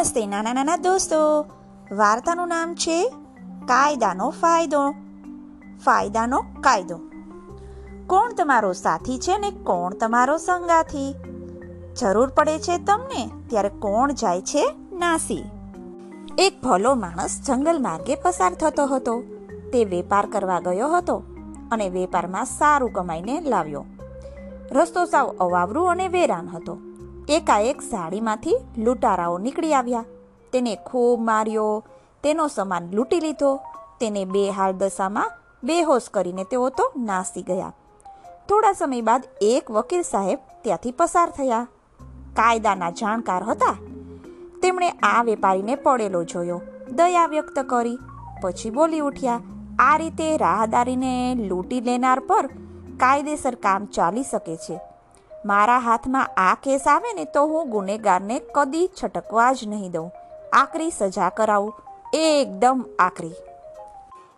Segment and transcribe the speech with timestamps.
[0.00, 1.44] નમસ્તે, નાના નાના દોસ્તો.
[1.96, 3.08] વાર્તાનું નામ છે
[3.64, 4.90] કાયદાનો ફાયદો.
[5.84, 7.00] ફાયદાનો કાયદો.
[8.06, 11.14] કોણ તમારો સાથી છે ને કોણ તમારો સંગાથી?
[12.00, 15.44] જરૂર પડે છે તમને ત્યારે કોણ જાય છે નાસી?
[16.38, 19.22] એક ભલો માણસ જંગલ માર્ગે પસાર થતો હતો.
[19.72, 21.22] તે વેપાર કરવા ગયો હતો
[21.72, 23.84] અને વેપારમાં સારું કમાઈને લાવ્યો.
[24.72, 26.78] રસ્તો સાવ અવાવરું અને વેરાન હતો.
[27.28, 30.04] એકાએક સાડીમાંથી લૂંટારાઓ નીકળી આવ્યા.
[30.52, 31.84] તેને ખૂબ માર્યો,
[32.22, 33.60] તેનો સામાન લૂંટી લીધો,
[34.00, 35.30] તેને બે હાલ દશામાં
[35.64, 37.72] બેહોશ કરીને તેઓ તો નાસી ગયા.
[38.48, 41.66] થોડા સમય બાદ એક વકીલ સાહેબ ત્યાંથી પસાર થયા.
[42.36, 43.76] કાયદાના જાણકાર હતા.
[44.62, 46.60] તેમણે આ વેપારીને પડેલો જોયો,
[46.96, 47.98] દયા વ્યક્ત કરી,
[48.42, 49.40] પછી બોલી ઉઠ્યા,
[49.78, 52.46] આ રીતે રાહદારીને લૂંટી લેનાર પર
[52.96, 54.89] કાયદેસર કામ ચાલી શકે છે.
[55.46, 60.10] મારા હાથમાં આ કેસ આવે ને તો હું ગુનેગારને કદી છટકવા જ નહીં દઉં.
[60.52, 61.74] આકરી સજા કરાવું.
[62.14, 63.32] એકદમ આકરી.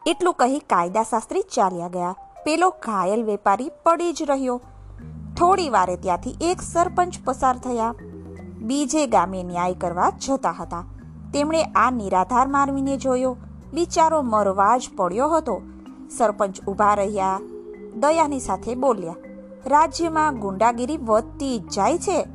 [0.07, 2.17] એટલું કહી કાયદાશાસ્ત્રી ચાલ્યા ગયા.
[2.45, 4.61] પેલો ઘાયલ વેપારી પડી જ રહ્યો.
[5.39, 7.95] થોડી વારે ત્યાંથી એક સરપંચ પસાર થયા.
[8.59, 10.85] બીજે ગામે ન્યાય કરવા જતા હતા.
[11.35, 13.37] તેમણે આ નિરાધાર માનવીને જોયો.
[13.75, 15.63] બિચારો મરવા જ પડ્યો હતો.
[16.17, 17.41] સરપંચ ઊભા રહ્યા.
[17.97, 19.15] દયાની સાથે બોલ્યા
[19.67, 22.27] રાજ્યમાં ગુંડાગીરી વધતી જાય છે.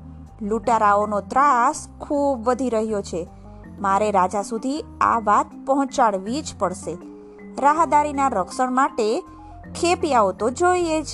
[0.41, 3.27] લૂંટારાઓનો ત્રાસ ખૂબ વધી રહ્યો છે.
[3.79, 6.97] મારે રાજા સુધી આ વાત પહોંચાડવી જ પડશે.
[7.59, 9.21] રાહદારીના રક્ષણ માટે
[9.81, 11.05] ખેપિયાઓ તો જોઈએ જ.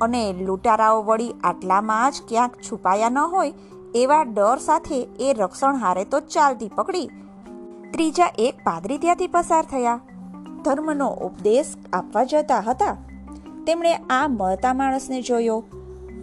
[0.00, 3.52] અને લૂંટારાઓ વળી આટલામાં જ ક્યાંક છુપાયા ન હોય,
[3.94, 7.10] એવા ડર સાથે એ રક્ષણ હારે તો ચાલતી પકડી.
[7.90, 10.00] ત્રીજા એક પાદરી ત્યાંથી પસાર થયા.
[10.64, 12.96] ધર્મનો ઉપદેશ આપવા જતા હતા.
[13.66, 15.64] તેમણે આ મળતા માણસને જોયો.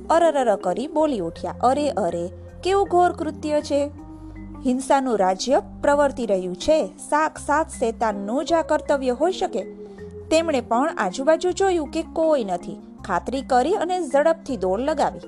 [0.09, 2.29] અરરર કરી બોલી ઉઠ્યા, અરે અરે,
[2.63, 3.91] કેવું ઘોર કૃત્ય છે?
[4.65, 6.87] હિંસાનું રાજ્ય પ્રવર્તી રહ્યું છે.
[6.87, 9.63] સાક્ષાત શેતાનનું જ આ કર્તવ્ય હોઈ શકે.
[10.31, 12.77] તેમણે પણ આજુબાજુ જોયું કે કોઈ નથી.
[13.05, 15.19] ખાતરી કરી અને ઝડપથી દોડ લગાવી.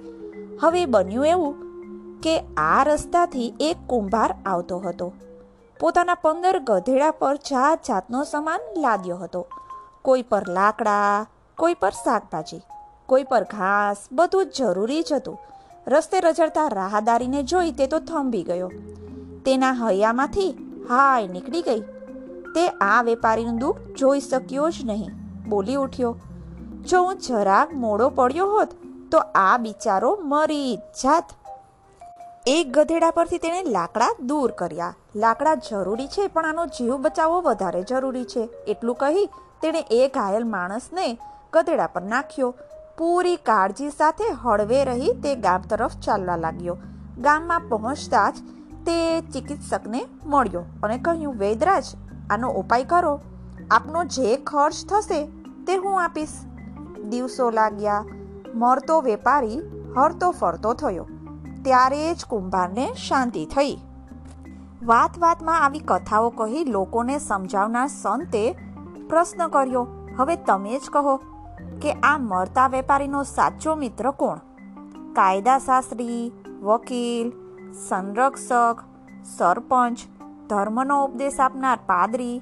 [0.62, 1.56] હવે બન્યું એવું
[2.22, 5.14] કે આ રસ્તાથી એક કુંભાર આવતો હતો.
[5.80, 9.48] પોતાના પંદર ગધેડા પર જાત જાતનો સામાન લાદ્યો હતો.
[10.02, 11.26] કોઈ પર લાકડા
[11.62, 12.62] કોઈ પર શાકભાજી,
[13.06, 15.38] કોઈ પર ઘાસ, બધું જરૂરી જ હતું.
[15.88, 18.70] રસ્તે રજડતા રાહદારીને જોઈ તે તો થંભી ગયો.
[19.46, 20.50] તેના હૈયામાંથી
[20.90, 21.84] હાય નીકળી ગઈ.
[22.56, 25.14] તે આ વેપારીનું દુઃખ જોઈ શક્યો જ નહીં.
[25.50, 26.16] બોલી ઉઠ્યો,
[26.90, 28.76] જો હું જરાક મોડો પડ્યો હોત,
[29.12, 31.40] તો આ બિચારો મરી જાત.
[32.48, 34.96] એક ગધેડા પરથી તેણે લાકડા દૂર કર્યા.
[35.16, 38.50] લાકડા જરૂરી છે, પણ આનો જીવ બચાવવો વધારે જરૂરી છે.
[38.68, 39.26] એટલું કહી
[39.62, 41.18] તેણે એ ઘાયલ માણસને
[41.54, 42.54] ગધેડા પર નાખ્યો.
[42.98, 46.78] પૂરી કાળજી સાથે હળવે રહી તે ગામ તરફ ચાલવા લાગ્યો.
[47.18, 48.34] ગામમાં પહોંચતા જ
[48.86, 51.84] તે ચિકિત્સકને મળ્યો અને કહ્યું, વૈદરાજ,
[52.30, 53.20] આનો ઉપાય કરો.
[53.72, 55.26] આપનો જે ખર્ચ થશે
[55.68, 56.34] તે હું આપીશ.
[57.10, 58.06] દિવસો લાગ્યા.
[58.54, 59.60] મરતો વેપારી
[59.98, 61.08] હરતો ફરતો થયો.
[61.64, 63.78] ત્યારે જ કુંભારને શાંતિ થઈ.
[64.84, 68.46] વાત વાતમાં આવી કથાઓ કહી લોકોને સમજાવનાર સંતે
[69.10, 69.88] પ્રશ્ન કર્યો,
[70.18, 71.20] હવે તમે જ કહો
[71.82, 74.38] કે આ મળતા વેપારીનો સાચો મિત્ર કોણ?
[75.14, 76.32] કાયદાશાસ્ત્રી,
[76.62, 77.32] વકીલ,
[77.88, 78.76] સંરક્ષક,
[79.38, 80.00] સરપંચ,
[80.50, 82.42] ધર્મનો ઉપદેશ આપનાર પાદરી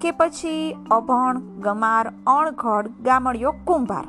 [0.00, 4.08] કે પછી અભણ, ગમાર, અણઘડ, ગામડિયો, કુંભાર?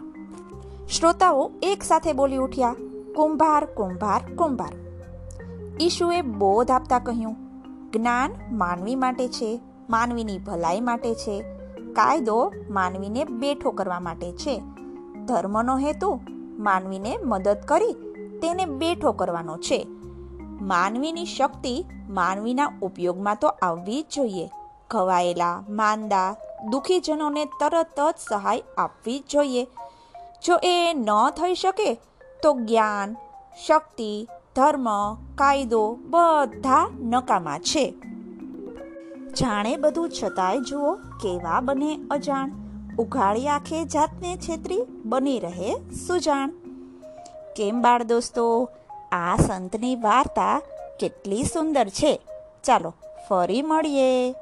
[0.87, 2.75] શ્રોતાઓ એક સાથે બોલી ઉઠ્યા,
[3.15, 4.73] કુંભાર કુંભાર કુંભાર.
[5.81, 7.35] ઈશુએ બોધ આપતા કહ્યું,
[7.91, 11.62] જ્ઞાન માનવી માટે છે, માનવીની ભલાઈ માટે છે
[11.93, 14.61] કાયદો માનવીને બેઠો કરવા માટે છે.
[15.25, 16.19] ધર્મનો હેતુ
[16.59, 17.93] માનવીને મદદ કરી
[18.41, 19.87] તેને બેઠો કરવાનો છે.
[20.61, 24.49] માનવીની શક્તિ માનવીના ઉપયોગમાં તો આવવી જ જોઈએ.
[24.89, 26.35] ઘવાયેલા, માંદા,
[26.69, 29.67] દુઃખીજનોને તરત જ સહાય આપવી જ જોઈએ.
[30.45, 31.93] જો એ ન થઈ શકે,
[32.43, 33.15] તો જ્ઞાન,
[33.67, 37.93] શક્તિ, ધર્મ, કાયદો બધા નકામા છે.
[39.33, 42.51] જાણે બધું છતાંય જુઓ કેવા બને અજાણ?
[42.99, 45.75] ઉઘાડી આંખે જાતને છેતરી બની રહે
[46.07, 46.49] સુજાણ.
[47.55, 48.69] કેમ બાળ દોસ્તો?
[49.11, 50.61] આ સંતની વાર્તા
[50.99, 52.21] કેટલી સુંદર છે.
[52.63, 52.93] ચાલો
[53.29, 54.35] ફરી મળીએ.